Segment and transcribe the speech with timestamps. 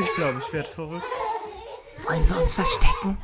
[0.00, 1.04] Ich glaube, ich werde verrückt.
[2.06, 3.18] Wollen wir uns verstecken?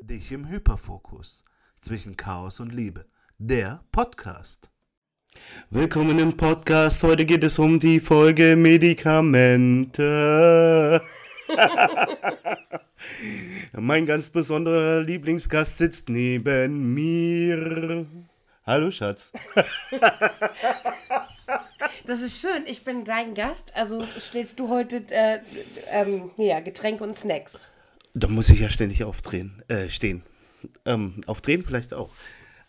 [0.00, 1.44] Dich im Hyperfokus.
[1.82, 3.04] Zwischen Chaos und Liebe.
[3.36, 4.70] Der Podcast.
[5.68, 7.02] Willkommen im Podcast.
[7.02, 11.02] Heute geht es um die Folge Medikamente.
[13.72, 18.06] mein ganz besonderer Lieblingsgast sitzt neben mir.
[18.64, 19.30] Hallo Schatz.
[22.06, 22.64] Das ist schön.
[22.66, 23.72] Ich bin dein Gast.
[23.74, 25.40] Also stellst du heute äh,
[25.90, 27.60] ähm, ja, Getränke und Snacks.
[28.14, 30.22] Da muss ich ja ständig aufdrehen, äh, stehen.
[30.84, 32.10] Ähm, aufdrehen vielleicht auch.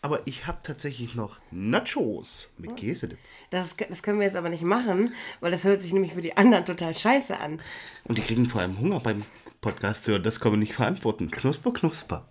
[0.04, 3.18] Aber ich habe tatsächlich noch Nachos mit Käsedip.
[3.50, 6.36] Das, das können wir jetzt aber nicht machen, weil das hört sich nämlich für die
[6.36, 7.60] anderen total scheiße an.
[8.04, 9.24] Und die kriegen vor allem Hunger beim
[9.60, 10.24] Podcast hören.
[10.24, 11.30] Das können wir nicht verantworten.
[11.30, 12.26] Knusper, knusper.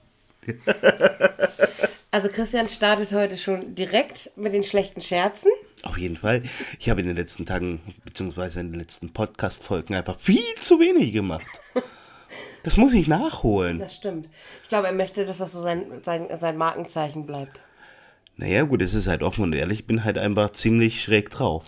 [2.13, 5.49] Also Christian startet heute schon direkt mit den schlechten Scherzen.
[5.84, 6.44] Auf jeden Fall.
[6.80, 11.12] Ich habe in den letzten Tagen, beziehungsweise in den letzten Podcast-Folgen einfach viel zu wenig
[11.12, 11.46] gemacht.
[12.63, 13.79] Das muss ich nachholen.
[13.79, 14.29] Das stimmt.
[14.62, 17.62] Ich glaube, er möchte, dass das so sein, sein, sein Markenzeichen bleibt.
[18.38, 21.65] Naja, gut, es ist halt offen und ehrlich, ich bin halt einfach ziemlich schräg drauf.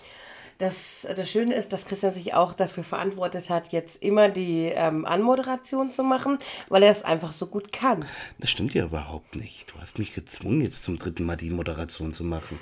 [0.58, 5.04] Das, das Schöne ist, dass Christian sich auch dafür verantwortet hat, jetzt immer die ähm,
[5.04, 8.04] Anmoderation zu machen, weil er es einfach so gut kann.
[8.38, 9.72] Das stimmt ja überhaupt nicht.
[9.72, 12.60] Du hast mich gezwungen, jetzt zum dritten Mal die Moderation zu machen.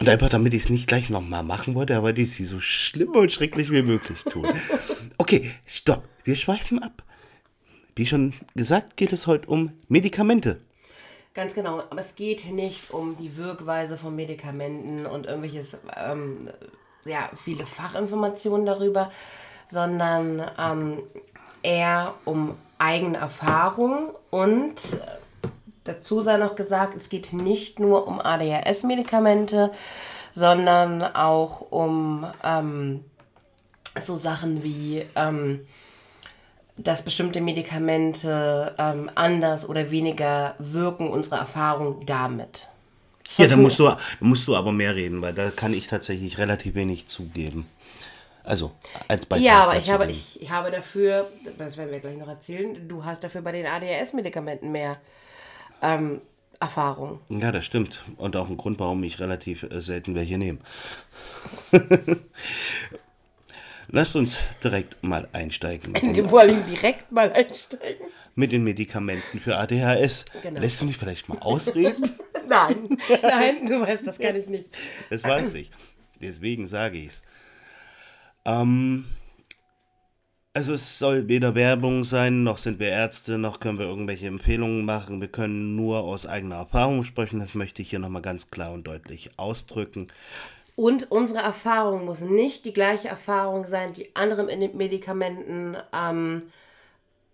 [0.00, 3.10] und einfach, damit ich es nicht gleich nochmal machen wollte, aber ich sie so schlimm
[3.10, 4.46] und schrecklich wie möglich tun.
[5.18, 6.08] Okay, stopp.
[6.24, 7.04] Wir schweifen ab.
[7.94, 10.58] Wie schon gesagt, geht es heute um Medikamente.
[11.34, 16.50] Ganz genau, aber es geht nicht um die Wirkweise von Medikamenten und irgendwelches, ähm,
[17.04, 19.12] ja, viele Fachinformationen darüber,
[19.66, 21.02] sondern ähm,
[21.62, 25.21] eher um eigene Erfahrung und äh,
[25.84, 29.72] dazu sei noch gesagt, es geht nicht nur um ADHS-Medikamente,
[30.32, 33.04] sondern auch um ähm,
[34.04, 35.66] so Sachen wie ähm,
[36.78, 42.68] dass bestimmte Medikamente ähm, anders oder weniger wirken, unsere Erfahrung damit.
[43.36, 46.38] Ja, da musst, du, da musst du aber mehr reden, weil da kann ich tatsächlich
[46.38, 47.66] relativ wenig zugeben.
[48.44, 48.72] Also,
[49.06, 52.28] als bei Ja, aber ich habe, ich, ich habe dafür, das werden wir gleich noch
[52.28, 54.96] erzählen, du hast dafür bei den ADHS-Medikamenten mehr
[55.82, 56.20] ähm,
[56.60, 57.20] Erfahrung.
[57.28, 58.02] Ja, das stimmt.
[58.16, 60.58] Und auch ein Grund, warum ich relativ äh, selten welche nehme.
[63.88, 65.94] Lasst uns direkt mal einsteigen.
[66.28, 68.06] Vor allem direkt mal einsteigen.
[68.34, 70.24] Mit den Medikamenten für ADHS.
[70.42, 70.60] Genau.
[70.60, 72.10] Lässt du mich vielleicht mal ausreden?
[72.48, 74.70] nein, nein, du weißt, das kann ich nicht.
[75.10, 75.70] Das weiß ich.
[76.20, 77.22] Deswegen sage ich es.
[78.44, 79.06] Ähm,
[80.54, 84.84] also es soll weder Werbung sein, noch sind wir Ärzte, noch können wir irgendwelche Empfehlungen
[84.84, 85.20] machen.
[85.20, 87.40] Wir können nur aus eigener Erfahrung sprechen.
[87.40, 90.08] Das möchte ich hier nochmal ganz klar und deutlich ausdrücken.
[90.76, 96.44] Und unsere Erfahrung muss nicht die gleiche Erfahrung sein, die andere Medikamenten ähm,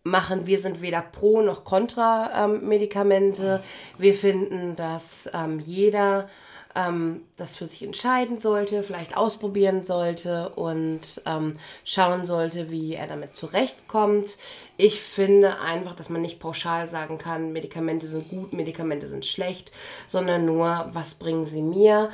[0.04, 0.46] machen.
[0.46, 3.62] Wir sind weder pro noch contra ähm, Medikamente.
[3.96, 6.28] Wir finden, dass ähm, jeder
[6.74, 13.06] ähm, das für sich entscheiden sollte, vielleicht ausprobieren sollte und ähm, schauen sollte, wie er
[13.06, 14.36] damit zurechtkommt.
[14.76, 19.72] Ich finde einfach, dass man nicht pauschal sagen kann, Medikamente sind gut, Medikamente sind schlecht,
[20.06, 22.10] sondern nur, was bringen sie mir.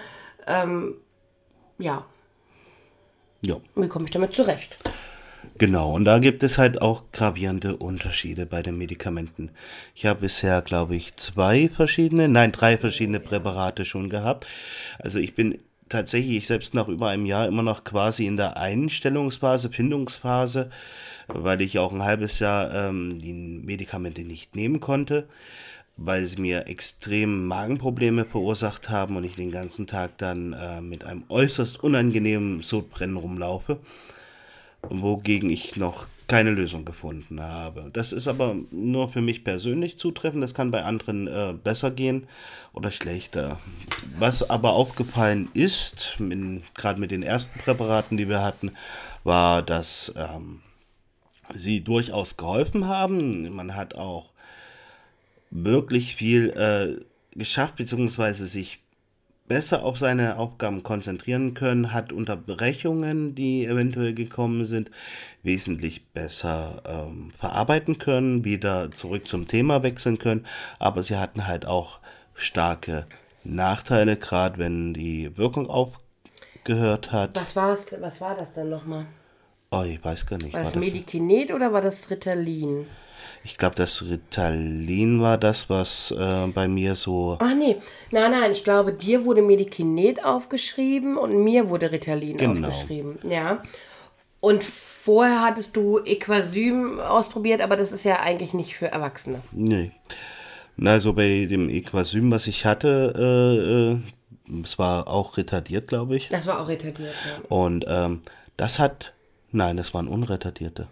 [0.47, 0.97] Ähm,
[1.79, 2.05] ja.
[3.43, 3.57] Ja.
[3.75, 4.77] Wie komme ich damit zurecht?
[5.59, 9.51] Genau, und da gibt es halt auch gravierende Unterschiede bei den Medikamenten.
[9.95, 14.47] Ich habe bisher, glaube ich, zwei verschiedene, nein, drei verschiedene Präparate schon gehabt.
[14.99, 19.71] Also ich bin tatsächlich selbst nach über einem Jahr immer noch quasi in der Einstellungsphase,
[19.71, 20.71] Findungsphase,
[21.29, 25.29] weil ich auch ein halbes Jahr ähm, die Medikamente nicht nehmen konnte
[25.97, 31.05] weil sie mir extrem Magenprobleme verursacht haben und ich den ganzen Tag dann äh, mit
[31.05, 33.79] einem äußerst unangenehmen Sodbrennen rumlaufe,
[34.91, 37.91] wogegen ich noch keine Lösung gefunden habe.
[37.93, 42.27] Das ist aber nur für mich persönlich zutreffend, das kann bei anderen äh, besser gehen
[42.73, 43.59] oder schlechter.
[44.19, 46.17] Was aber aufgefallen ist,
[46.75, 48.73] gerade mit den ersten Präparaten, die wir hatten,
[49.23, 50.63] war, dass ähm,
[51.55, 53.55] sie durchaus geholfen haben.
[53.55, 54.31] Man hat auch
[55.51, 57.05] wirklich viel äh,
[57.39, 58.81] geschafft, beziehungsweise sich
[59.47, 64.91] besser auf seine Aufgaben konzentrieren können, hat Unterbrechungen, die eventuell gekommen sind,
[65.43, 70.47] wesentlich besser ähm, verarbeiten können, wieder zurück zum Thema wechseln können,
[70.79, 71.99] aber sie hatten halt auch
[72.35, 73.07] starke
[73.45, 77.37] Nachteile, gerade wenn die Wirkung aufgehört hat.
[77.37, 79.07] Was, war's, was war das denn nochmal?
[79.81, 80.53] Oh, ich weiß gar nicht.
[80.53, 82.87] War das War das- Medikinet oder war das Ritalin?
[83.47, 87.37] Ich glaube, das Ritalin war das, was äh, bei mir so.
[87.41, 87.77] Ach nee,
[88.11, 92.69] nein, nein, ich glaube, dir wurde Medikinet aufgeschrieben und mir wurde Ritalin Genau.
[92.69, 93.19] aufgeschrieben.
[93.29, 93.63] Ja.
[94.41, 99.41] Und vorher hattest du Equasym ausprobiert, aber das ist ja eigentlich nicht für Erwachsene.
[99.53, 99.91] Nee.
[100.83, 104.01] Also bei dem Equasym, was ich hatte,
[104.49, 106.29] äh, äh, es war auch retardiert, glaube ich.
[106.31, 107.45] Das war auch retardiert, ja.
[107.55, 108.23] Und ähm,
[108.57, 109.13] das hat.
[109.55, 110.89] Nein, das waren unretardierte.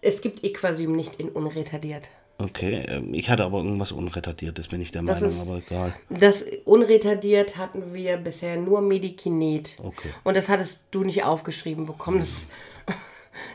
[0.00, 2.08] Es gibt Equasym nicht in unretardiert.
[2.38, 5.94] Okay, ähm, ich hatte aber irgendwas Unretardiertes, bin ich der Das Meinung, ist- aber egal.
[6.10, 9.76] Das unretardiert hatten wir bisher nur Medikinet.
[9.82, 10.08] Okay.
[10.24, 12.18] Und das hattest du nicht aufgeschrieben bekommen.
[12.20, 12.46] Das,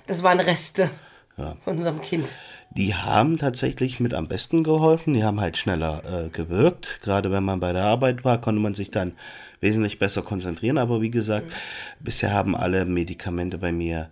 [0.07, 0.89] das waren Reste
[1.37, 1.55] Ja.
[1.63, 2.25] von unserem Kind.
[2.71, 5.13] Die haben tatsächlich mit am besten geholfen.
[5.13, 7.01] Die haben halt schneller äh, gewirkt.
[7.01, 9.13] Gerade wenn man bei der Arbeit war, konnte man sich dann
[9.59, 10.77] wesentlich besser konzentrieren.
[10.77, 11.51] Aber wie gesagt,
[11.99, 14.09] bisher haben alle Medikamente bei mir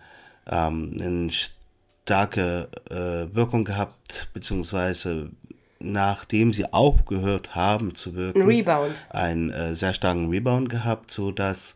[0.50, 1.30] ähm, eine
[2.04, 5.30] starke äh, Wirkung gehabt, beziehungsweise
[5.80, 9.06] nachdem sie aufgehört haben zu wirken, Ein Rebound.
[9.10, 11.75] einen äh, sehr starken Rebound gehabt, so dass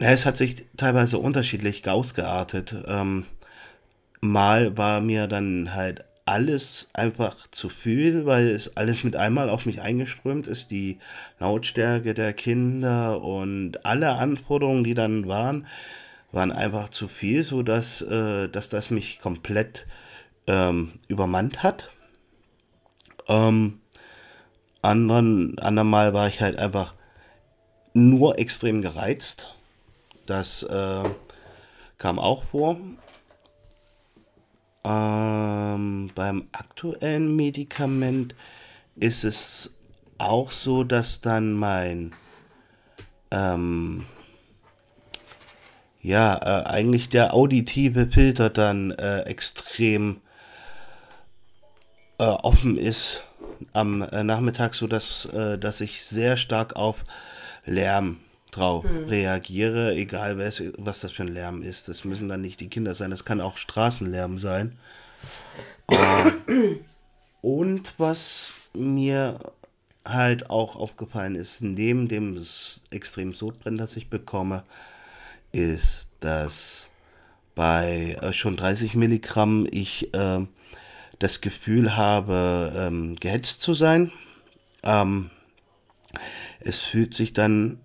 [0.00, 2.74] ja, es hat sich teilweise unterschiedlich ausgeartet.
[2.86, 3.26] Ähm,
[4.20, 9.66] mal war mir dann halt alles einfach zu viel, weil es alles mit einmal auf
[9.66, 10.98] mich eingeströmt ist, die
[11.40, 15.66] Lautstärke der Kinder und alle Anforderungen, die dann waren,
[16.32, 19.86] waren einfach zu viel, so äh, dass das mich komplett
[20.46, 21.88] ähm, übermannt hat.
[23.28, 23.80] Ähm,
[24.80, 26.94] anderen, andermal war ich halt einfach
[27.94, 29.54] nur extrem gereizt.
[30.26, 31.04] Das äh,
[31.98, 32.76] kam auch vor.
[34.84, 38.34] Ähm, beim aktuellen Medikament
[38.96, 39.74] ist es
[40.18, 42.12] auch so, dass dann mein
[43.30, 44.06] ähm,
[46.02, 50.20] ja, äh, eigentlich der auditive Filter dann äh, extrem
[52.18, 53.24] äh, offen ist
[53.72, 57.04] am äh, Nachmittag, so dass, äh, dass ich sehr stark auf
[57.64, 58.18] Lärm
[58.50, 61.88] drauf reagiere, egal was, was das für ein Lärm ist.
[61.88, 64.76] Das müssen dann nicht die Kinder sein, das kann auch Straßenlärm sein.
[65.88, 66.80] Ähm,
[67.40, 69.38] und was mir
[70.04, 72.44] halt auch aufgefallen ist, neben dem
[72.90, 74.64] extrem Sodbrennen, das ich bekomme,
[75.52, 76.88] ist, dass
[77.54, 80.48] bei äh, schon 30 Milligramm ich ähm,
[81.18, 84.10] das Gefühl habe, ähm, gehetzt zu sein.
[84.82, 85.30] Ähm,
[86.60, 87.80] es fühlt sich dann,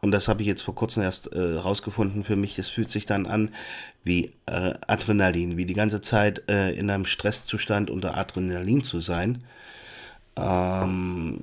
[0.00, 3.06] und das habe ich jetzt vor kurzem erst äh, rausgefunden für mich, es fühlt sich
[3.06, 3.50] dann an
[4.04, 9.44] wie äh, Adrenalin, wie die ganze Zeit äh, in einem Stresszustand unter Adrenalin zu sein.
[10.36, 11.40] Ähm,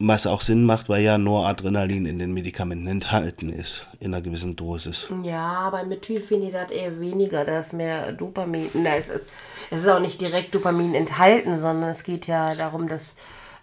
[0.00, 4.22] was auch Sinn macht, weil ja nur Adrenalin in den Medikamenten enthalten ist, in einer
[4.22, 5.08] gewissen Dosis.
[5.22, 8.70] Ja, bei Methylphenidat eher weniger, da ist mehr Dopamin.
[8.72, 9.24] Na, es ist,
[9.70, 13.14] es ist auch nicht direkt Dopamin enthalten, sondern es geht ja darum, dass,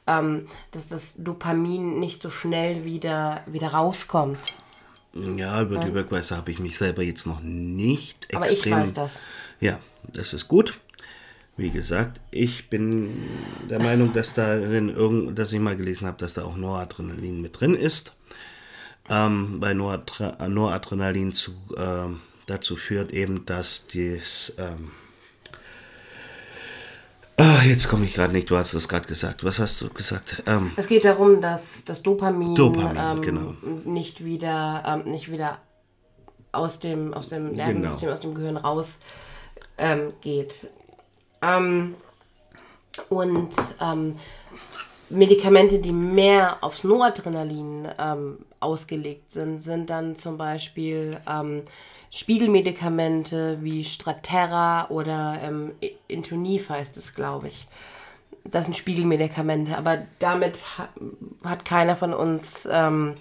[0.05, 4.37] ähm, dass das Dopamin nicht so schnell wieder, wieder rauskommt.
[5.13, 8.73] Ja, über die Wirkweise habe ich mich selber jetzt noch nicht Aber ich extrem.
[8.73, 9.13] weiß das.
[9.59, 9.79] Ja,
[10.13, 10.79] das ist gut.
[11.57, 13.09] Wie gesagt, ich bin
[13.67, 17.59] der Meinung, dass darin irgend, dass ich mal gelesen habe, dass da auch Noradrenalin mit
[17.59, 18.13] drin ist.
[19.09, 24.53] Ähm, bei Noradre Noradrenalin zu, ähm, dazu führt eben, dass das.
[24.59, 24.91] Ähm,
[27.37, 29.43] ah, jetzt komme ich gerade nicht, du hast es gerade gesagt.
[29.43, 30.43] Was hast du gesagt?
[30.45, 33.53] Ähm, Es geht darum, dass das Dopamin, Dopamin, ähm, genau.
[33.85, 35.57] nicht wieder, ähm, nicht wieder
[36.51, 38.13] aus dem, aus dem Nervensystem, Genau.
[38.13, 38.99] aus dem Gehirn raus
[39.77, 40.67] ähm, geht.
[41.41, 41.95] Ähm,
[43.09, 43.51] und
[43.81, 44.17] ähm,
[45.09, 51.63] Medikamente, die mehr aufs Noradrenalin ähm, ausgelegt sind, sind dann zum Beispiel ähm,
[52.11, 55.73] Spiegelmedikamente wie Straterra oder ähm,
[56.07, 57.67] Intoniv heißt es, glaube ich.
[58.43, 60.89] Das sind Spiegelmedikamente, aber damit ha
[61.43, 63.15] hat keiner von uns ähm,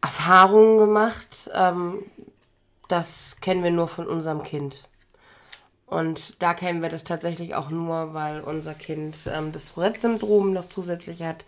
[0.00, 1.50] Erfahrungen gemacht.
[1.54, 2.02] Ähm,
[2.88, 4.87] das kennen wir nur von unserem Kind.
[5.88, 10.68] Und da kennen wir das tatsächlich auch nur, weil unser Kind ähm, das Tourette-Syndrom noch
[10.68, 11.44] zusätzlich hat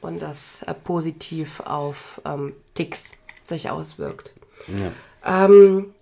[0.00, 3.12] und das äh, positiv auf ähm, Ticks
[3.44, 4.32] sich auswirkt.
[5.24, 5.94] Ähm,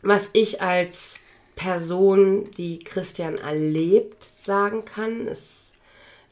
[0.00, 1.18] was ich als
[1.54, 5.72] Person, die Christian erlebt, sagen kann, ist,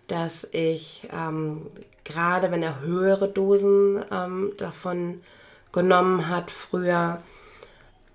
[0.09, 1.67] dass ich ähm,
[2.05, 5.21] gerade wenn er höhere Dosen ähm, davon
[5.73, 7.23] genommen hat früher,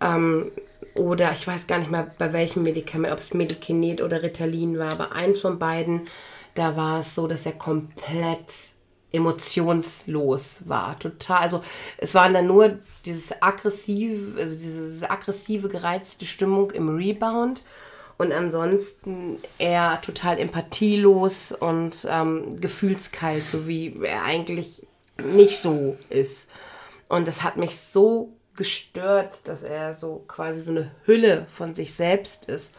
[0.02, 0.52] ähm,
[0.94, 4.92] oder ich weiß gar nicht mehr bei welchem Medikament, ob es Medikinet oder Ritalin war,
[4.92, 6.02] aber eins von beiden,
[6.54, 8.54] da war es so, dass er komplett
[9.12, 11.00] emotionslos war.
[11.00, 11.40] Total.
[11.40, 11.62] Also
[11.98, 17.64] es waren dann nur dieses aggressive, also diese aggressive, gereizte Stimmung im Rebound.
[18.18, 24.88] Und ansonsten eher total empathielos und ähm, gefühlskalt, so wie er eigentlich
[25.22, 26.48] nicht so ist.
[27.10, 31.94] Und das hat mich so gestört, dass er so quasi so eine Hülle von sich
[31.94, 32.74] selbst ist.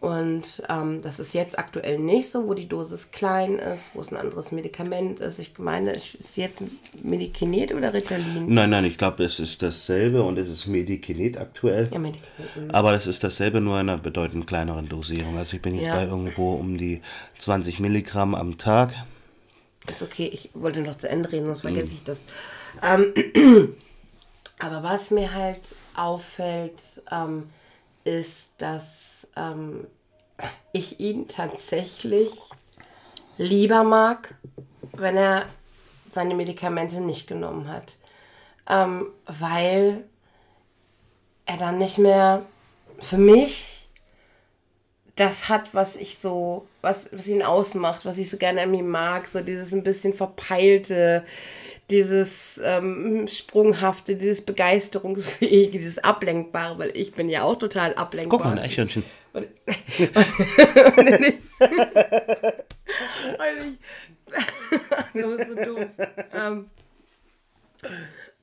[0.00, 4.12] Und ähm, das ist jetzt aktuell nicht so, wo die Dosis klein ist, wo es
[4.12, 5.38] ein anderes Medikament ist.
[5.38, 6.62] Ich meine, ist jetzt
[7.02, 8.52] Medikinet oder Ritalin?
[8.52, 11.88] Nein, nein, ich glaube, es ist dasselbe und es ist Medikinet aktuell.
[11.90, 12.74] Ja, Medikinet.
[12.74, 15.38] Aber es ist dasselbe, nur in einer bedeutend kleineren Dosierung.
[15.38, 15.94] Also ich bin jetzt Ja.
[15.96, 17.00] bei irgendwo um die
[17.38, 18.92] 20 Milligramm am Tag.
[19.88, 22.24] Ist okay, ich wollte noch zu Ende reden, sonst vergesse ich das.
[22.82, 23.14] Ähm,
[24.58, 26.80] aber was mir halt auffällt,
[27.10, 27.50] ähm,
[28.04, 29.86] ist, dass ähm,
[30.72, 32.30] ich ihn tatsächlich
[33.36, 34.34] lieber mag,
[34.92, 35.46] wenn er
[36.12, 37.96] seine Medikamente nicht genommen hat.
[38.68, 40.04] Ähm, weil
[41.46, 42.46] er dann nicht mehr
[43.00, 43.86] für mich
[45.16, 48.88] das hat, was ich so, was, was ihn ausmacht, was ich so gerne an ihm
[48.88, 51.24] mag, so dieses ein bisschen verpeilte,
[51.90, 58.38] dieses ähm, sprunghafte, dieses begeisterungsfähige, dieses ablenkbare, weil ich bin ja auch total ablenkbar.
[58.38, 59.04] Guck mal, ein Eichhörnchen.
[59.32, 59.46] Und,
[60.96, 61.34] und ich, und ich,
[65.14, 65.86] das ist so dumm.
[66.32, 66.70] Ähm,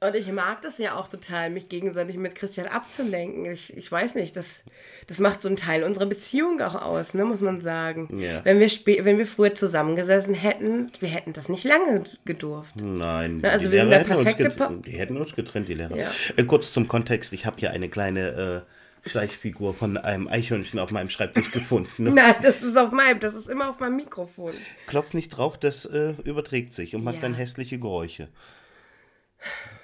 [0.03, 3.45] und ich mag das ja auch total, mich gegenseitig mit Christian abzulenken.
[3.45, 4.63] Ich, ich weiß nicht, das,
[5.05, 8.19] das macht so einen Teil unserer Beziehung auch aus, ne, muss man sagen.
[8.19, 8.43] Ja.
[8.43, 12.75] Wenn, wir wenn wir früher zusammengesessen hätten, wir hätten das nicht lange gedurft.
[12.81, 15.95] Nein, Na, also die wir sind der uns perfekte Die hätten uns getrennt, die Lehrer.
[15.95, 16.11] Ja.
[16.35, 18.65] Äh, kurz zum Kontext, ich habe hier eine kleine
[19.05, 22.05] äh, Schleichfigur von einem Eichhörnchen auf meinem Schreibtisch gefunden.
[22.05, 22.11] Ne?
[22.11, 24.53] Nein, das ist auf meinem, das ist immer auf meinem Mikrofon.
[24.87, 27.21] Klopft nicht drauf, das äh, überträgt sich und macht Ja.
[27.21, 28.29] dann hässliche Geräusche.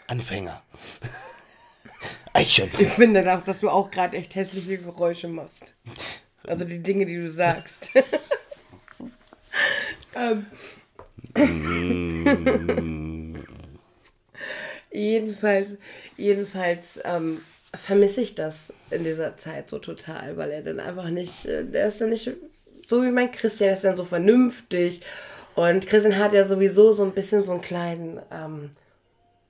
[0.07, 0.61] Anfänger.
[2.33, 2.81] Eichhörnchen.
[2.81, 5.75] Ich finde auch, dass du auch gerade echt hässliche Geräusche machst.
[6.43, 7.89] Also die Dinge, die du sagst.
[10.15, 10.45] ähm.
[14.91, 15.71] jedenfalls,
[16.15, 17.41] jedenfalls ähm,
[17.75, 21.87] vermisse ich das in dieser Zeit so total, weil er dann einfach nicht, äh, der
[21.87, 22.31] ist dann nicht
[22.85, 25.01] so wie mein Christian, der ist dann so vernünftig.
[25.55, 28.71] Und Christian hat ja sowieso so ein bisschen so einen kleinen ähm,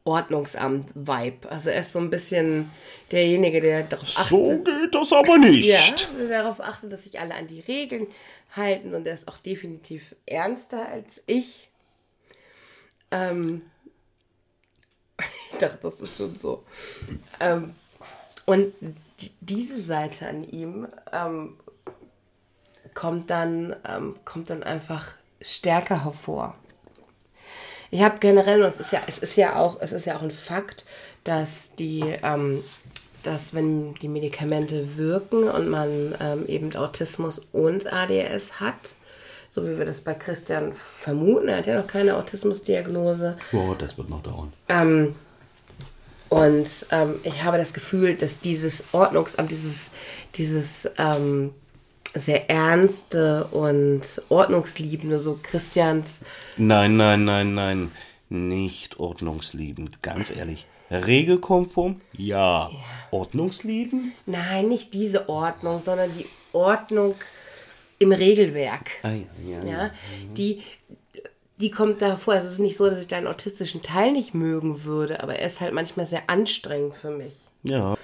[0.07, 1.49] Ordnungsamt-Vibe.
[1.49, 2.71] Also er ist so ein bisschen
[3.11, 4.29] derjenige, der darauf achtet.
[4.29, 5.65] So geht das aber nicht.
[5.65, 5.79] Ja,
[6.17, 8.07] der darauf achtet, dass sich alle an die Regeln
[8.55, 11.69] halten und er ist auch definitiv ernster als ich.
[13.11, 13.61] Ähm,
[15.51, 16.63] ich dachte, das ist schon so.
[17.39, 17.75] Ähm,
[18.45, 18.73] und
[19.19, 21.57] die, diese Seite an ihm ähm,
[22.93, 26.55] kommt, dann, ähm, kommt dann einfach stärker hervor.
[27.91, 30.21] Ich habe generell, und es ist ja, es ist ja auch, es ist ja auch
[30.21, 30.85] ein Fakt,
[31.23, 32.63] dass die, ähm,
[33.23, 38.95] dass wenn die Medikamente wirken und man ähm, eben Autismus und ADS hat,
[39.49, 43.97] so wie wir das bei Christian vermuten, er hat ja noch keine Autismusdiagnose, Oh, das
[43.97, 44.51] wird noch dauern.
[44.69, 45.15] ähm,
[46.29, 49.91] und ähm, ich habe das Gefühl, dass dieses Ordnungsamt, dieses,
[50.35, 51.53] dieses ähm,
[52.19, 56.21] sehr ernste und ordnungsliebende, so Christians,
[56.57, 57.91] Nein, nein, nein, nein.
[58.29, 60.65] Nicht ordnungsliebend, ganz ehrlich.
[60.91, 61.97] Regelkonform?
[62.13, 62.69] Ja.
[63.11, 64.13] Ordnungsliebend?
[64.25, 67.15] nein, nicht diese Ordnung, sondern die Ordnung
[67.99, 68.91] im Regelwerk.
[69.03, 69.91] Ah, ja, ja, Ja,
[70.35, 70.61] die,
[71.59, 72.35] die kommt da vor.
[72.35, 75.45] Also es ist nicht so, dass ich deinen autistischen Teil nicht mögen würde, aber er
[75.47, 77.33] ist halt manchmal sehr anstrengend für mich.
[77.63, 77.97] ja.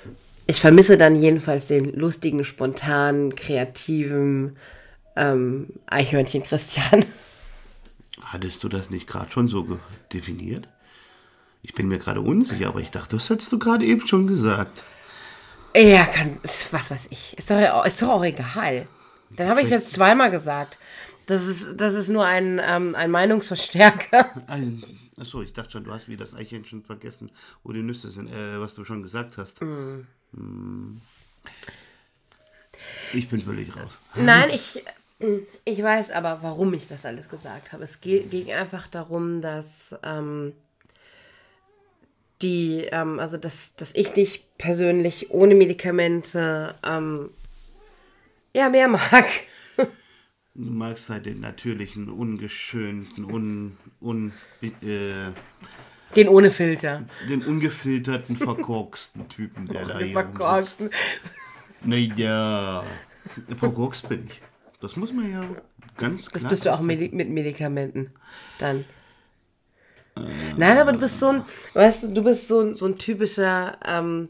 [0.46, 4.58] Ich vermisse dann jedenfalls den lustigen, spontanen, kreativen
[5.16, 7.06] ähm, Eichhörnchen Christian.
[8.22, 9.80] Hattest du das nicht gerade schon so
[10.12, 10.68] definiert?
[11.62, 14.84] Ich bin mir gerade unsicher, aber ich dachte, das hättest du gerade eben schon gesagt.
[15.76, 16.38] Ja, kann,
[16.72, 17.38] was weiß ich.
[17.38, 18.88] Ist doch, ist doch auch egal.
[19.32, 20.78] Dann habe ich es jetzt zweimal gesagt.
[21.26, 24.30] Das ist, das ist nur ein, ähm, ein Meinungsverstärker.
[24.48, 24.84] Ein,
[25.18, 27.32] achso, ich dachte schon, du hast wie das Eichhörnchen vergessen,
[27.64, 29.62] wo die Nüsse sind, äh, was du schon gesagt hast.
[29.62, 30.06] Hm.
[33.14, 33.92] Ich bin völlig raus.
[34.16, 34.84] Nein, ich,
[35.66, 37.84] ich weiß aber, warum ich das alles gesagt habe.
[37.84, 40.54] Es ging einfach darum, dass ähm,
[42.42, 47.30] die, ähm, also dass, dass ich dich persönlich ohne Medikamente ähm,
[48.54, 49.26] ja mehr mag.
[50.56, 55.32] Du magst halt den natürlichen, ungeschönten, un, un, äh,
[56.16, 57.04] Den ohne Filter.
[57.30, 60.14] den ungefilterten, verkorksten Typen, der da hier.
[60.14, 60.90] Verkorksten.
[61.82, 62.84] Naja,
[63.58, 64.42] verkorkst bin ich.
[64.82, 65.42] Das muss man ja
[65.98, 66.82] ganz klar Das bist du auch.
[66.82, 68.12] Medi mit Medikamenten.
[68.60, 68.86] Dann.
[70.58, 71.44] Nein, aber du bist so ein,
[71.74, 74.30] weißt du, du bist so ein, so ein typischer ähm,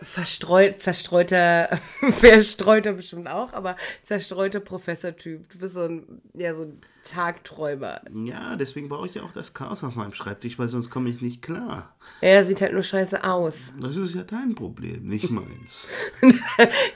[0.00, 1.78] verstreut, zerstreuter,
[2.10, 5.48] verstreuter bestimmt auch, aber zerstreuter Professortyp.
[5.50, 8.02] Du bist so ein, ja, so ein Tagträumer.
[8.12, 11.20] Ja, deswegen brauche ich ja auch das Chaos auf meinem Schreibtisch, weil sonst komme ich
[11.20, 11.96] nicht klar.
[12.20, 13.72] Er sieht halt nur scheiße aus.
[13.80, 15.88] Das ist ja dein Problem, nicht meins.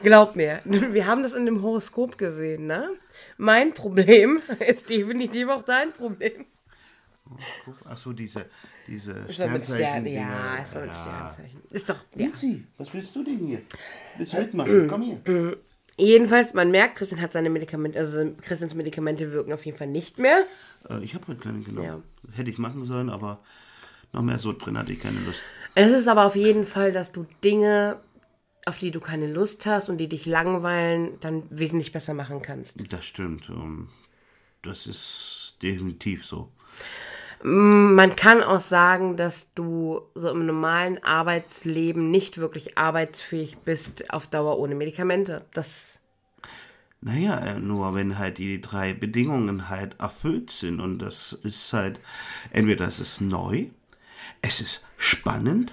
[0.02, 2.90] Glaub mir, wir haben das in dem Horoskop gesehen, ne?
[3.36, 6.46] Mein Problem ist definitiv auch dein Problem.
[7.84, 8.46] Achso, diese,
[8.86, 10.06] diese mit Stern, Sternzeichen.
[10.06, 11.62] ja, so mit Sternzeichen.
[11.70, 12.26] Ist doch, ja.
[12.26, 13.62] Mitzi, was willst du denn hier?
[14.18, 14.88] Willst du mitmachen?
[14.88, 15.56] Komm hier.
[15.98, 20.18] Jedenfalls, man merkt, Christian hat seine Medikamente, also Christians Medikamente wirken auf jeden Fall nicht
[20.18, 20.44] mehr.
[20.88, 21.82] Äh, ich habe heute keine, genau.
[21.82, 22.02] Ja.
[22.32, 23.40] Hätte ich machen sollen, aber
[24.12, 25.42] noch mehr so drin hatte ich keine Lust.
[25.74, 27.98] Es ist aber auf jeden Fall, dass du Dinge,
[28.64, 32.90] auf die du keine Lust hast und die dich langweilen, dann wesentlich besser machen kannst.
[32.92, 33.48] Das stimmt.
[33.50, 33.88] ähm,
[34.62, 36.50] Das ist definitiv so.
[37.44, 44.28] Man kann auch sagen, dass du so im normalen Arbeitsleben nicht wirklich arbeitsfähig bist auf
[44.28, 45.44] Dauer ohne Medikamente.
[45.52, 45.98] Das
[47.00, 51.98] Naja, äh, nur wenn halt die drei Bedingungen halt erfüllt sind und das ist halt,
[52.52, 53.66] entweder es ist neu,
[54.40, 55.72] es ist spannend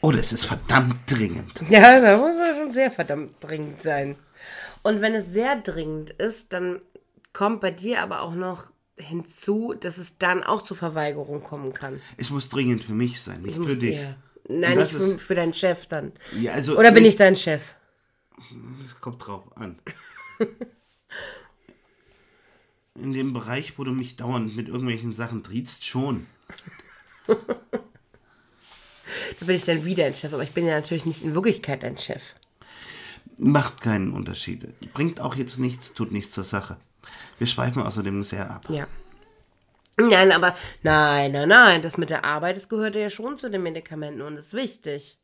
[0.00, 1.60] oder es ist verdammt dringend.
[1.68, 4.14] Ja, da muss er schon sehr verdammt dringend sein.
[4.82, 6.78] Und wenn es sehr dringend ist, dann
[7.32, 8.69] kommt bei dir aber auch noch
[9.00, 12.00] hinzu, dass es dann auch zu Verweigerung kommen kann.
[12.16, 13.96] Es muss dringend für mich sein, nicht für dich.
[14.00, 14.16] Ja.
[14.48, 16.12] Nein, nicht für, ist- für deinen Chef dann.
[16.40, 17.62] Ja, also Oder bin nicht- ich dein Chef?
[18.86, 19.78] Es kommt drauf an.
[22.96, 26.26] In dem Bereich, wo du mich dauernd mit irgendwelchen Sachen triezt, schon.
[29.38, 31.82] Da bin ich dann wieder ein Chef, aber ich bin ja natürlich nicht in Wirklichkeit
[31.82, 32.22] dein Chef.
[33.38, 34.68] Macht keinen Unterschied.
[34.92, 36.76] Bringt auch jetzt nichts, tut nichts zur Sache.
[37.38, 38.64] Wir schweifen außerdem sehr ab.
[38.68, 38.86] Ja.
[39.96, 43.62] Nein, aber nein, nein, nein, das mit der Arbeit, das gehört ja schon zu den
[43.62, 45.18] Medikamenten und ist wichtig.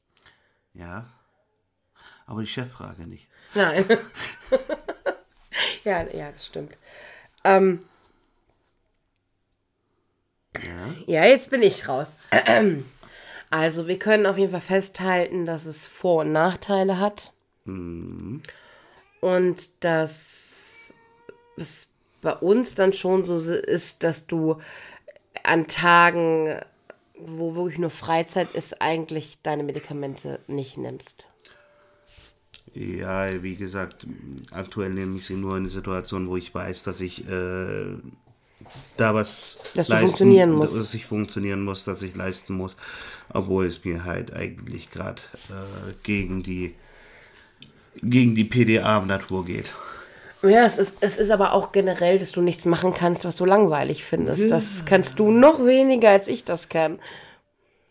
[0.74, 1.06] Ja.
[2.26, 3.28] Aber die Cheffrage nicht.
[3.54, 3.84] Nein.
[5.84, 6.76] ja, ja, das stimmt.
[7.44, 7.84] Ähm,
[11.06, 12.16] ja, jetzt bin ich raus.
[13.48, 17.32] Also, wir können auf jeden Fall festhalten, dass es Vor- und Nachteile hat.
[17.64, 18.42] Und
[19.84, 20.55] dass
[21.56, 21.88] es
[22.22, 24.56] bei uns dann schon so ist, dass du
[25.42, 26.60] an Tagen,
[27.18, 31.28] wo wirklich nur Freizeit ist, eigentlich deine Medikamente nicht nimmst.
[32.74, 34.06] Ja, wie gesagt,
[34.50, 37.96] aktuell nehme ich sie nur in eine Situation, wo ich weiß, dass ich äh,
[38.96, 40.76] da was Dass du funktionieren musst.
[40.76, 42.76] dass ich funktionieren muss, dass ich leisten muss,
[43.32, 46.74] obwohl es mir halt eigentlich gerade äh, gegen die
[48.02, 49.70] gegen die PDA-Natur geht.
[50.42, 53.44] Ja, es ist, es ist aber auch generell, dass du nichts machen kannst, was du
[53.44, 54.50] langweilig findest.
[54.50, 56.98] Das kannst du noch weniger, als ich das kann.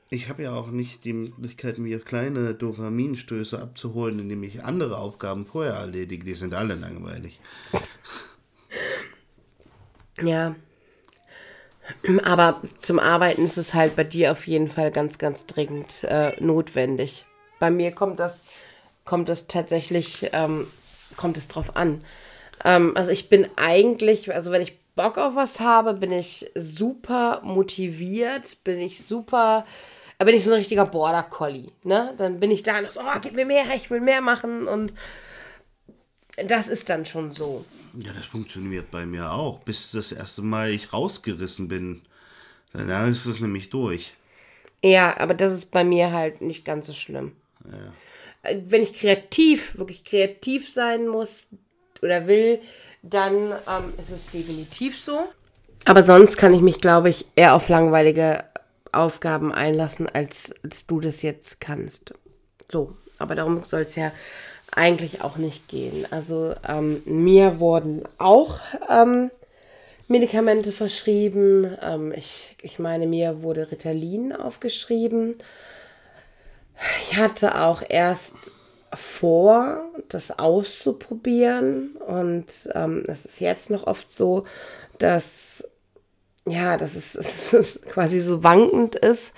[0.10, 5.46] Ich habe ja auch nicht die Möglichkeit, mir kleine Dopaminstöße abzuholen, indem ich andere Aufgaben
[5.46, 6.24] vorher erledige.
[6.24, 7.42] Die sind alle langweilig.
[10.22, 10.56] Ja.
[12.24, 16.32] Aber zum Arbeiten ist es halt bei dir auf jeden Fall ganz, ganz dringend äh,
[16.42, 17.26] notwendig.
[17.60, 18.44] Bei mir kommt das,
[19.04, 20.68] kommt es tatsächlich, ähm,
[21.16, 22.02] kommt es drauf an.
[22.66, 27.42] Ähm, also ich bin eigentlich, also wenn ich Bock auf was habe, bin ich super
[27.44, 29.66] motiviert, bin ich super,
[30.18, 32.14] äh, bin ich so ein richtiger Border Collie, ne?
[32.18, 34.94] Dann bin ich da und so, oh, gib mir mehr, ich will mehr machen und
[36.44, 37.64] das ist dann schon so.
[37.94, 39.60] Ja, das funktioniert bei mir auch.
[39.60, 42.02] Bis das erste Mal ich rausgerissen bin.
[42.74, 44.14] Danach ist es nämlich durch.
[44.84, 47.38] Ja, aber das ist bei mir halt nicht ganz so schlimm.
[48.44, 51.48] Äh, Wenn ich kreativ, wirklich kreativ sein muss
[52.06, 52.60] oder will,
[53.02, 55.28] dann ähm, ist es definitiv so.
[55.86, 58.44] Aber sonst kann ich mich, glaube ich, eher auf langweilige
[58.92, 62.14] Aufgaben einlassen, als, als du das jetzt kannst.
[62.72, 64.12] So, aber darum soll es ja
[64.72, 66.08] eigentlich auch nicht gehen.
[66.12, 69.30] Also ähm, mir wurden auch ähm,
[70.08, 71.78] Medikamente verschrieben.
[71.82, 75.38] Ähm, ich, ich meine, mir wurde Ritalin aufgeschrieben.
[77.02, 78.36] Ich hatte auch erst
[78.96, 81.96] vor, das auszuprobieren.
[81.96, 84.46] Und ähm, es ist jetzt noch oft so,
[84.98, 85.64] dass
[86.48, 89.34] ja, dass es, dass es quasi so wankend ist.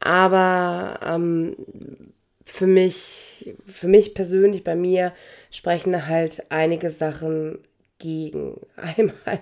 [0.00, 1.56] Aber ähm,
[2.44, 5.12] für mich, für mich persönlich, bei mir
[5.50, 7.58] sprechen halt einige Sachen
[7.98, 8.60] gegen.
[8.76, 9.40] Einmal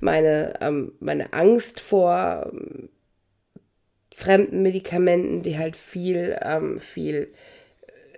[0.00, 2.88] meine, ähm, meine Angst vor ähm,
[4.14, 7.32] fremden Medikamenten, die halt viel, ähm, viel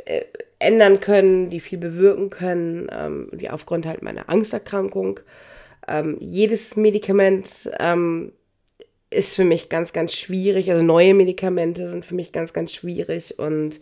[0.06, 0.24] äh,
[0.60, 5.20] ändern können, die viel bewirken können, ähm, die aufgrund halt meiner Angsterkrankung.
[5.88, 8.32] Ähm, jedes Medikament ähm,
[9.10, 10.70] ist für mich ganz, ganz schwierig.
[10.70, 13.80] Also neue Medikamente sind für mich ganz, ganz schwierig und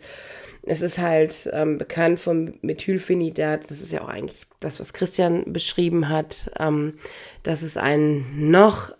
[0.63, 5.53] es ist halt ähm, bekannt vom Methylphenidat, das ist ja auch eigentlich das, was Christian
[5.53, 6.95] beschrieben hat, ähm,
[7.43, 8.91] dass es ein noch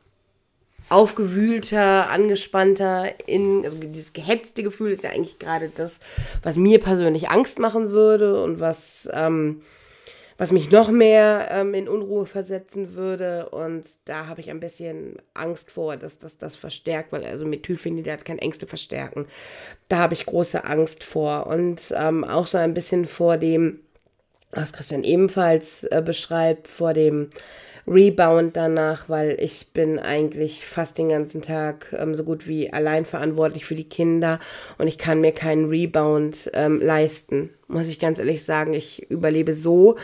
[0.90, 6.00] aufgewühlter, angespannter, in, also dieses gehetzte Gefühl ist ja eigentlich gerade das,
[6.44, 9.62] was mir persönlich Angst machen würde und was ähm,
[10.40, 13.50] was mich noch mehr ähm, in Unruhe versetzen würde.
[13.50, 18.24] Und da habe ich ein bisschen Angst vor, dass das das verstärkt, weil also Methylphenidat
[18.24, 19.28] kann Ängste verstärken.
[19.90, 21.46] Da habe ich große Angst vor.
[21.48, 23.82] Und ähm, auch so ein bisschen vor dem,
[24.52, 27.30] was Christian ebenfalls äh, beschreibt, vor dem
[27.90, 33.06] Rebound danach, weil ich bin eigentlich fast den ganzen Tag ähm, so gut wie allein
[33.06, 34.40] verantwortlich für die Kinder
[34.78, 38.74] und ich kann mir keinen Rebound ähm, leisten, muss ich ganz ehrlich sagen.
[38.74, 39.98] Ich überlebe so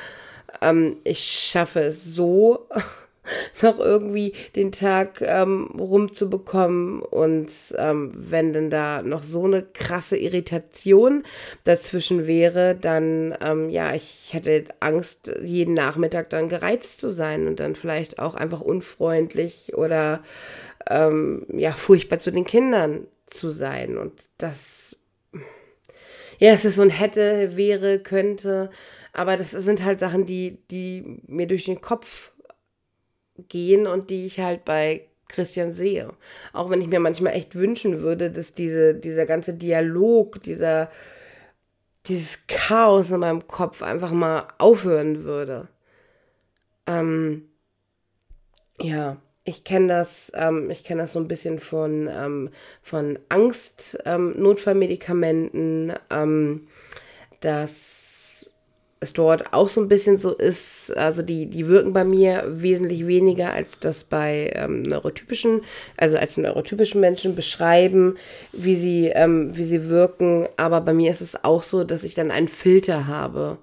[0.62, 2.68] ähm, ich schaffe es so,
[3.62, 7.02] noch irgendwie den Tag ähm, rumzubekommen.
[7.02, 11.24] Und ähm, wenn denn da noch so eine krasse Irritation
[11.64, 17.60] dazwischen wäre, dann, ähm, ja, ich hätte Angst, jeden Nachmittag dann gereizt zu sein und
[17.60, 20.22] dann vielleicht auch einfach unfreundlich oder
[20.90, 23.98] ähm, ja, furchtbar zu den Kindern zu sein.
[23.98, 24.98] Und das,
[26.40, 28.70] ja, es ist so ein hätte, wäre, könnte.
[29.14, 32.32] Aber das sind halt Sachen, die, die mir durch den Kopf
[33.50, 36.14] gehen und die ich halt bei Christian sehe.
[36.54, 40.90] Auch wenn ich mir manchmal echt wünschen würde, dass diese, dieser ganze Dialog, dieser,
[42.08, 45.68] dieses Chaos in meinem Kopf einfach mal aufhören würde.
[46.88, 47.50] Ähm,
[48.80, 52.50] ja, ich kenne das, ähm, ich kenne das so ein bisschen von, ähm,
[52.82, 56.68] von Angst, ähm, Notfallmedikamenten, ähm,
[57.42, 58.05] dass
[59.06, 63.08] es dort auch so ein bisschen so ist, also die, die wirken bei mir wesentlich
[63.08, 65.62] weniger als das bei ähm, neurotypischen,
[65.96, 68.18] also als neurotypischen Menschen beschreiben,
[68.52, 70.48] wie sie, ähm, wie sie wirken.
[70.58, 73.58] Aber bei mir ist es auch so, dass ich dann einen Filter habe,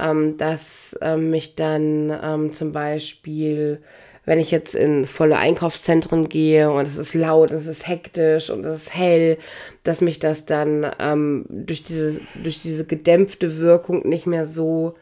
[0.00, 3.82] ähm, dass ähm, mich dann ähm, zum Beispiel
[4.30, 8.64] wenn ich jetzt in volle Einkaufszentren gehe und es ist laut, es ist hektisch und
[8.64, 9.38] es ist hell,
[9.82, 14.94] dass mich das dann ähm, durch, diese, durch diese gedämpfte Wirkung nicht mehr so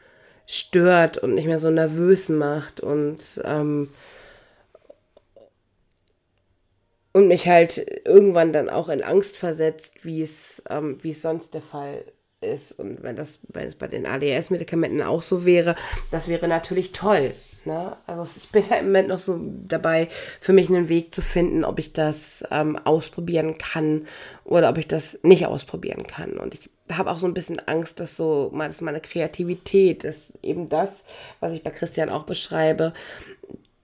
[0.46, 3.90] stört und nicht mehr so nervös macht und, ähm,
[7.12, 11.62] und mich halt irgendwann dann auch in Angst versetzt, wie es, ähm, es sonst der
[11.62, 12.04] Fall
[12.40, 12.78] ist.
[12.78, 15.74] Und wenn das, wenn es bei den ADS-Medikamenten auch so wäre,
[16.10, 17.32] das wäre natürlich toll.
[17.64, 17.96] Ne?
[18.06, 20.08] Also ich bin da im Moment noch so dabei,
[20.40, 24.06] für mich einen Weg zu finden, ob ich das ähm, ausprobieren kann
[24.44, 26.38] oder ob ich das nicht ausprobieren kann.
[26.38, 30.68] Und ich habe auch so ein bisschen Angst, dass so dass meine Kreativität, ist eben
[30.68, 31.04] das,
[31.40, 32.94] was ich bei Christian auch beschreibe,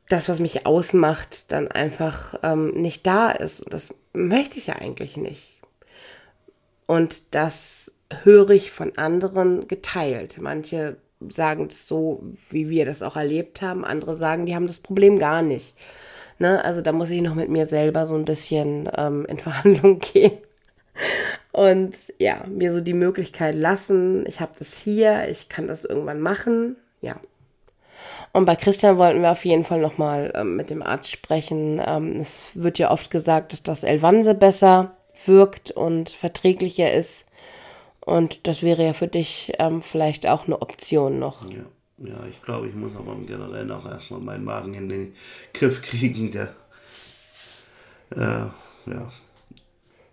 [0.09, 3.61] das, was mich ausmacht, dann einfach ähm, nicht da ist.
[3.61, 5.61] Und das möchte ich ja eigentlich nicht.
[6.87, 10.41] Und das höre ich von anderen geteilt.
[10.41, 10.97] Manche
[11.29, 13.85] sagen das so, wie wir das auch erlebt haben.
[13.85, 15.75] Andere sagen, die haben das Problem gar nicht.
[16.39, 16.65] Ne?
[16.65, 20.33] Also da muss ich noch mit mir selber so ein bisschen ähm, in Verhandlung gehen.
[21.53, 26.21] Und ja, mir so die Möglichkeit lassen, ich habe das hier, ich kann das irgendwann
[26.21, 26.77] machen.
[27.01, 27.17] Ja.
[28.33, 31.81] Und bei Christian wollten wir auf jeden Fall nochmal ähm, mit dem Arzt sprechen.
[31.85, 37.27] Ähm, es wird ja oft gesagt, dass das Elvanse besser wirkt und verträglicher ist.
[38.05, 41.49] Und das wäre ja für dich ähm, vielleicht auch eine Option noch.
[41.49, 41.65] Ja.
[42.07, 45.15] ja, ich glaube, ich muss aber generell noch erstmal meinen Magen in den
[45.55, 46.31] Griff kriegen.
[46.31, 46.55] Der,
[48.15, 49.13] äh, ja.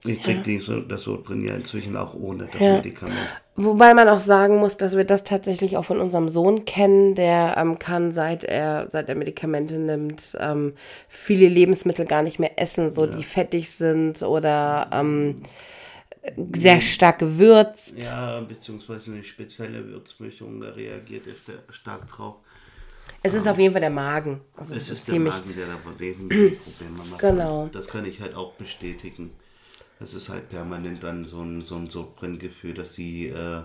[0.04, 0.80] Ich kriege ja.
[0.80, 2.77] das Sodbrin ja inzwischen auch ohne das ja.
[2.77, 3.41] Medikament.
[3.56, 7.13] Wobei man auch sagen muss, dass wir das tatsächlich auch von unserem Sohn kennen.
[7.13, 10.73] Der ähm, kann, seit er, seit er Medikamente nimmt, ähm,
[11.08, 13.12] viele Lebensmittel gar nicht mehr essen, so ja.
[13.12, 15.36] die fettig sind oder ähm,
[16.53, 17.95] sehr stark gewürzt.
[17.97, 22.36] Ja, beziehungsweise eine spezielle Würzmischung, da reagiert er stark drauf.
[23.23, 24.41] Es ist auf jeden Fall der Magen.
[24.55, 27.19] Also es ist, ist der Magen, der da Probleme macht.
[27.19, 27.69] Genau.
[27.71, 29.31] Das kann ich halt auch bestätigen.
[29.99, 33.62] Es ist halt permanent dann so ein, so ein Sodbrenngefühl, dass die äh,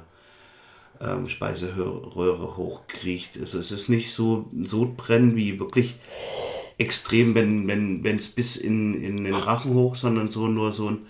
[1.00, 3.38] ähm, Speiseröhre hochkriecht.
[3.38, 5.96] Also es ist nicht so Sodbrennen wie wirklich
[6.78, 11.06] extrem, wenn es wenn, bis in, in den Rachen hoch, sondern so nur so ein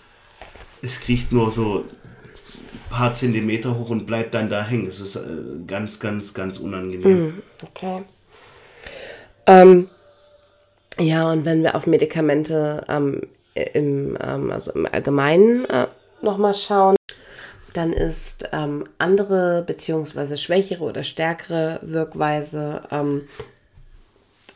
[0.81, 4.87] es kriecht nur so ein paar Zentimeter hoch und bleibt dann da hängen.
[4.87, 5.19] Es ist äh,
[5.65, 7.03] ganz, ganz, ganz unangenehm.
[7.03, 8.03] Hm, okay.
[9.45, 9.89] Ähm,
[10.99, 13.21] ja, und wenn wir auf Medikamente ähm,
[13.73, 15.87] im, ähm, also im Allgemeinen äh,
[16.21, 16.95] nochmal schauen,
[17.73, 23.27] dann ist ähm, andere beziehungsweise schwächere oder stärkere Wirkweise ähm,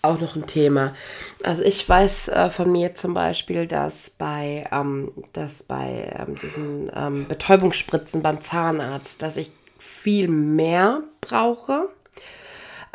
[0.01, 0.95] auch noch ein Thema.
[1.43, 6.91] Also ich weiß äh, von mir zum Beispiel, dass bei, ähm, dass bei ähm, diesen
[6.95, 11.89] ähm, Betäubungsspritzen beim Zahnarzt, dass ich viel mehr brauche,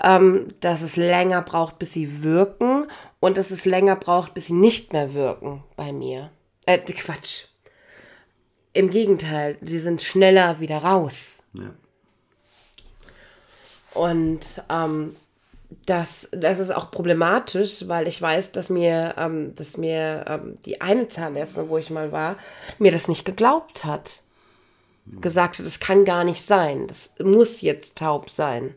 [0.02, 2.86] ähm, dass es länger braucht, bis sie wirken
[3.20, 6.30] und dass es länger braucht, bis sie nicht mehr wirken bei mir.
[6.66, 7.44] Äh, Quatsch.
[8.72, 11.38] Im Gegenteil, sie sind schneller wieder raus.
[11.54, 11.70] Ja.
[13.94, 15.16] Und ähm,
[15.84, 20.80] das, das ist auch problematisch, weil ich weiß, dass mir, ähm, dass mir ähm, die
[20.80, 22.36] eine Zahnärztin, wo ich mal war,
[22.78, 24.22] mir das nicht geglaubt hat.
[25.20, 26.88] Gesagt hat, das kann gar nicht sein.
[26.88, 28.74] Das muss jetzt taub sein.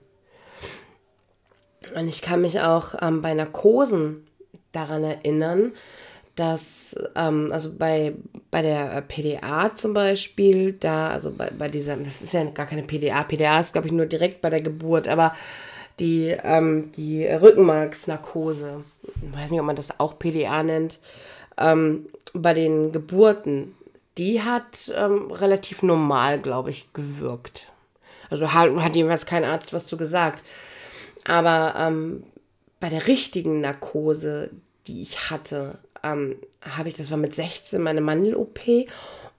[1.96, 4.28] Und ich kann mich auch ähm, bei Narkosen
[4.72, 5.72] daran erinnern,
[6.36, 8.14] dass, ähm, also bei,
[8.52, 12.84] bei der PDA zum Beispiel, da, also bei, bei dieser, das ist ja gar keine
[12.84, 15.36] PDA, PDA ist, glaube ich, nur direkt bei der Geburt, aber
[16.00, 18.84] die, ähm, die Rückenmarksnarkose,
[19.22, 21.00] ich weiß nicht, ob man das auch PDA nennt,
[21.58, 23.76] ähm, bei den Geburten,
[24.18, 27.72] die hat ähm, relativ normal, glaube ich, gewirkt.
[28.30, 30.44] Also hat, hat jedenfalls kein Arzt was zu gesagt.
[31.26, 32.24] Aber ähm,
[32.80, 34.52] bei der richtigen Narkose,
[34.88, 38.60] die ich hatte, ähm, habe ich, das war mit 16 meine Mandel-OP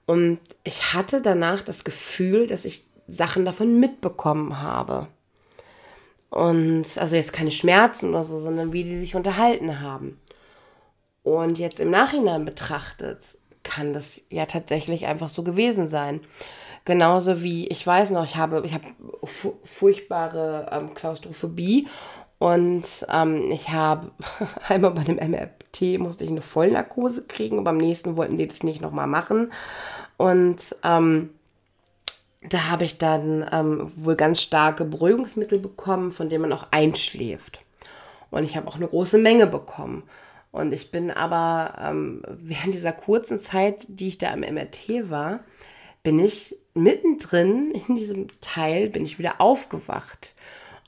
[0.06, 5.08] und ich hatte danach das Gefühl, dass ich Sachen davon mitbekommen habe.
[6.30, 10.20] Und also jetzt keine Schmerzen oder so, sondern wie die sich unterhalten haben.
[11.22, 13.18] Und jetzt im Nachhinein betrachtet,
[13.62, 16.20] kann das ja tatsächlich einfach so gewesen sein.
[16.84, 18.86] Genauso wie, ich weiß noch, ich habe, ich habe
[19.64, 21.86] furchtbare ähm, Klaustrophobie
[22.38, 24.12] und ähm, ich habe
[24.68, 28.62] einmal bei dem MRT musste ich eine Vollnarkose kriegen und beim nächsten wollten die das
[28.62, 29.52] nicht nochmal machen.
[30.16, 31.30] Und ähm,
[32.42, 37.60] da habe ich dann ähm, wohl ganz starke Beruhigungsmittel bekommen, von denen man auch einschläft.
[38.30, 40.04] Und ich habe auch eine große Menge bekommen.
[40.52, 45.40] Und ich bin aber ähm, während dieser kurzen Zeit, die ich da im MRT war,
[46.02, 50.34] bin ich mittendrin in diesem Teil, bin ich wieder aufgewacht.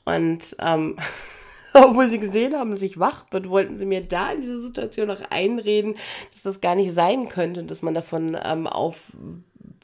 [0.05, 0.97] Und ähm,
[1.73, 5.07] obwohl sie gesehen haben, dass ich wach bin, wollten sie mir da in dieser Situation
[5.07, 5.95] noch einreden,
[6.31, 8.67] dass das gar nicht sein könnte und dass man davon ähm,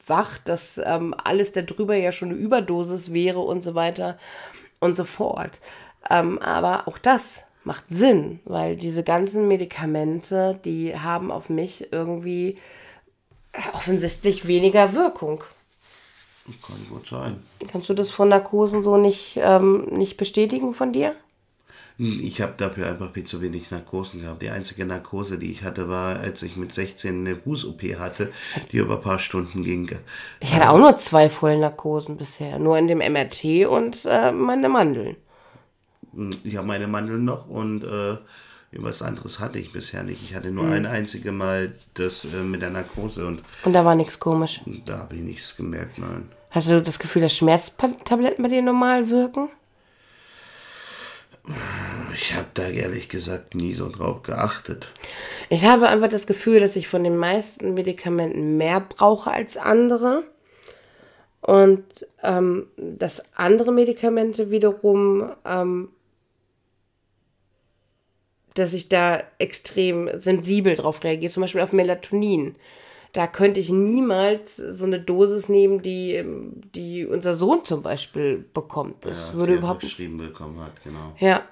[0.09, 4.17] aufwacht, dass ähm, alles darüber ja schon eine Überdosis wäre und so weiter
[4.79, 5.61] und so fort.
[6.09, 12.57] Ähm, aber auch das macht Sinn, weil diese ganzen Medikamente, die haben auf mich irgendwie
[13.73, 15.43] offensichtlich weniger Wirkung.
[16.65, 17.43] Kann gut sein.
[17.71, 21.15] Kannst du das von Narkosen so nicht, ähm, nicht bestätigen von dir?
[21.99, 24.41] Hm, ich habe dafür einfach viel zu wenig Narkosen gehabt.
[24.41, 28.31] Die einzige Narkose, die ich hatte, war, als ich mit 16 eine Fuß-OP hatte,
[28.71, 29.91] die über ein paar Stunden ging.
[30.39, 32.57] Ich hatte auch nur zwei Vollnarkosen bisher.
[32.57, 35.17] Nur in dem MRT und äh, meine Mandeln.
[36.13, 38.17] Hm, ich habe meine Mandeln noch und äh,
[38.71, 40.23] was anderes hatte ich bisher nicht.
[40.23, 40.73] Ich hatte nur mhm.
[40.73, 43.43] ein einziges Mal das äh, mit der Narkose und.
[43.65, 44.61] Und da war nichts komisch.
[44.85, 46.29] Da habe ich nichts gemerkt, nein.
[46.51, 49.49] Hast du das Gefühl, dass Schmerztabletten bei dir normal wirken?
[52.13, 54.87] Ich habe da ehrlich gesagt nie so drauf geachtet.
[55.49, 60.23] Ich habe einfach das Gefühl, dass ich von den meisten Medikamenten mehr brauche als andere.
[61.41, 61.83] Und
[62.21, 65.89] ähm, dass andere Medikamente wiederum, ähm,
[68.55, 71.31] dass ich da extrem sensibel drauf reagiere.
[71.31, 72.55] Zum Beispiel auf Melatonin
[73.13, 76.23] da könnte ich niemals so eine Dosis nehmen, die,
[76.75, 79.05] die unser Sohn zum Beispiel bekommt.
[79.05, 79.97] Das ja, würde überhaupt nicht.
[79.97, 81.15] bekommen hat, genau.
[81.19, 81.43] Ja,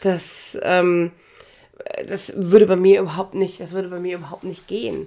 [0.00, 1.12] das, ähm,
[2.08, 5.06] das würde bei mir überhaupt nicht, das würde bei mir überhaupt nicht gehen.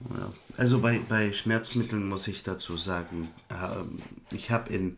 [0.00, 0.32] Ja.
[0.56, 4.00] Also bei, bei Schmerzmitteln muss ich dazu sagen, ähm,
[4.32, 4.96] ich habe in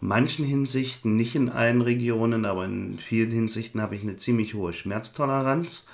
[0.00, 4.72] manchen Hinsichten, nicht in allen Regionen, aber in vielen Hinsichten habe ich eine ziemlich hohe
[4.72, 5.84] Schmerztoleranz.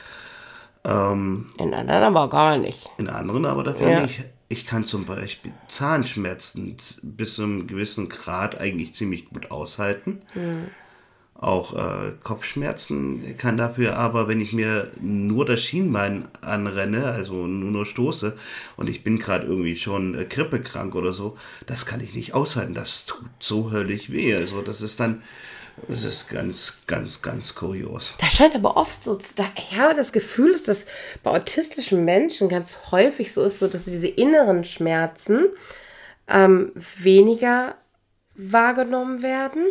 [0.86, 2.88] Ähm, in anderen aber gar nicht.
[2.98, 4.00] In anderen aber dafür ja.
[4.02, 4.24] nicht.
[4.48, 10.22] Ich kann zum Beispiel Zahnschmerzen bis zu einem gewissen Grad eigentlich ziemlich gut aushalten.
[10.34, 10.68] Mhm.
[11.38, 17.70] Auch äh, Kopfschmerzen kann dafür aber, wenn ich mir nur das Schienbein anrenne, also nur
[17.70, 18.38] nur stoße
[18.78, 22.72] und ich bin gerade irgendwie schon äh, grippekrank oder so, das kann ich nicht aushalten.
[22.72, 24.34] Das tut so höllisch weh.
[24.34, 25.22] Also das ist dann,
[25.88, 28.14] das ist ganz, ganz, ganz kurios.
[28.18, 29.34] Das scheint aber oft so zu.
[29.56, 30.86] Ich habe das Gefühl, dass das
[31.22, 35.46] bei autistischen Menschen ganz häufig so ist, so dass diese inneren Schmerzen
[36.28, 37.76] ähm, weniger
[38.34, 39.64] wahrgenommen werden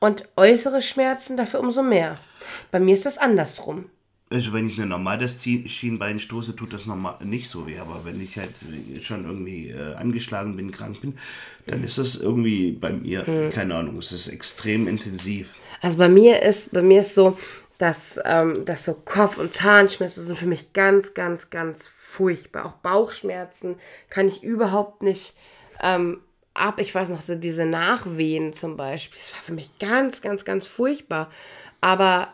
[0.00, 2.18] und äußere Schmerzen dafür umso mehr.
[2.70, 3.90] Bei mir ist das andersrum.
[4.32, 7.78] Also wenn ich mir normal das Schienbein stoße, tut das normal nicht so weh.
[7.78, 8.50] Aber wenn ich halt
[9.02, 11.18] schon irgendwie äh, angeschlagen bin, krank bin,
[11.66, 13.50] dann ist das irgendwie bei mir, hm.
[13.50, 15.48] keine Ahnung, es ist extrem intensiv.
[15.80, 17.36] Also bei mir ist, bei mir ist so,
[17.78, 22.66] dass, ähm, dass so Kopf- und Zahnschmerzen sind für mich ganz, ganz, ganz furchtbar.
[22.66, 23.76] Auch Bauchschmerzen
[24.08, 25.34] kann ich überhaupt nicht
[25.82, 26.20] ähm,
[26.54, 26.78] ab.
[26.78, 30.66] Ich weiß noch, so diese Nachwehen zum Beispiel, das war für mich ganz, ganz, ganz
[30.66, 31.28] furchtbar.
[31.80, 32.28] Aber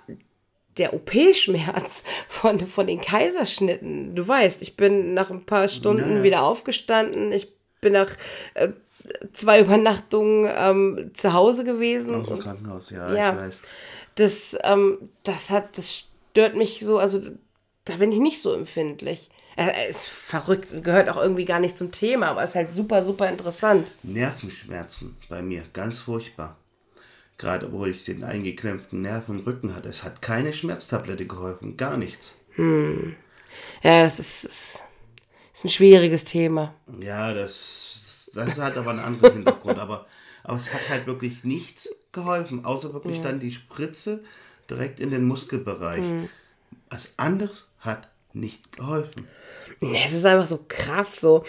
[0.78, 6.22] der OP-Schmerz von, von den Kaiserschnitten, du weißt, ich bin nach ein paar Stunden Ja.
[6.22, 8.10] wieder aufgestanden, ich bin nach
[8.54, 8.68] äh,
[9.32, 12.12] zwei Übernachtungen ähm, zu Hause gewesen.
[12.12, 13.32] Dem und Krankenhaus, ja, Ja.
[13.32, 13.60] ich weiß.
[14.16, 17.20] das, ähm, das hat, das stört mich so, also
[17.84, 19.30] da bin ich nicht so empfindlich.
[19.56, 23.28] Äh, ist verrückt, gehört auch irgendwie gar nicht zum Thema, aber ist halt super, super
[23.28, 23.96] interessant.
[24.04, 26.56] Nervenschmerzen bei mir, ganz furchtbar.
[27.38, 29.88] Gerade wo ich den eingeklemmten Nerv im Rücken hatte.
[29.88, 32.34] Es hat keine Schmerztablette geholfen, gar nichts.
[33.82, 34.84] Ja, das ist, ist,
[35.54, 36.74] ist ein schwieriges Thema.
[37.00, 39.78] Ja, das, das hat aber einen anderen Hintergrund.
[39.78, 40.06] Aber,
[40.42, 44.24] aber es hat halt wirklich nichts geholfen, außer wirklich dann die Spritze
[44.68, 46.02] direkt in den Muskelbereich.
[46.90, 49.28] Was anderes hat nicht geholfen.
[49.80, 51.44] Es ist einfach so krass, so.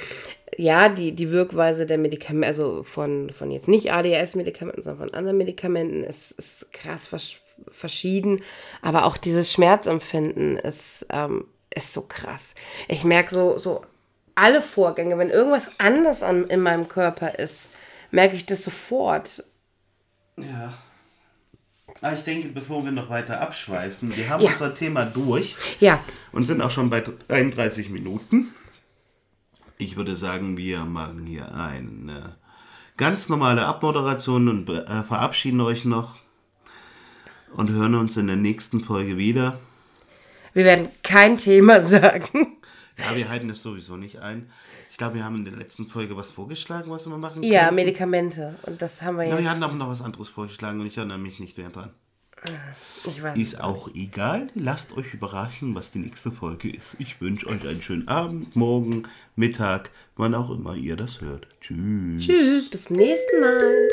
[0.58, 5.38] Ja, die, die Wirkweise der Medikamente, also von, von jetzt nicht ADS-Medikamenten, sondern von anderen
[5.38, 7.36] Medikamenten, ist, ist krass vers
[7.72, 8.42] verschieden.
[8.82, 12.56] Aber auch dieses Schmerzempfinden ist, ähm, ist so krass.
[12.88, 13.82] Ich merke so, so
[14.36, 17.70] alle Vorgänge, wenn irgendwas anders an, in meinem Körper ist,
[18.12, 19.44] merke ich das sofort.
[20.38, 20.74] Ja.
[22.02, 24.52] Aber ich denke, bevor wir noch weiter abschweifen, wir haben Ja.
[24.52, 28.48] unser Thema durch Ja, und sind auch schon bei 33 Minuten.
[29.78, 32.36] Ich würde sagen, wir machen hier eine
[32.98, 36.16] ganz normale Abmoderation und äh, verabschieden euch noch
[37.54, 39.60] und hören uns in der nächsten Folge wieder.
[40.54, 42.58] wir werden kein Thema sagen.
[42.98, 44.50] Ja, wir halten es sowieso nicht ein.
[45.00, 47.76] Ich glaube, wir haben in der letzten Folge was vorgeschlagen, was wir machen Ja, könnten.
[47.76, 48.56] Medikamente.
[48.64, 49.50] Und das haben wir Ja, wir jetzt.
[49.50, 51.92] hatten aber noch was anderes vorgeschlagen und ich erinnere mich nicht mehr dran.
[53.06, 53.38] Ich weiß.
[53.38, 54.48] Ist auch egal.
[54.56, 56.98] Lasst euch überraschen, was die nächste Folge ist.
[57.00, 59.04] Ich wünsche euch einen schönen Abend, Morgen,
[59.38, 61.48] Mittag, wann auch immer ihr das hört.
[61.62, 62.26] Tschüss.
[62.26, 63.88] Tschüss, bis zum nächsten Mal.